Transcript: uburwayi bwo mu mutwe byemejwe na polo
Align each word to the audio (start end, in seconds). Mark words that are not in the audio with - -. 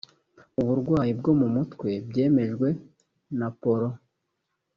uburwayi 0.59 1.11
bwo 1.19 1.31
mu 1.39 1.47
mutwe 1.55 1.89
byemejwe 2.09 2.67
na 3.37 3.47
polo 3.61 3.89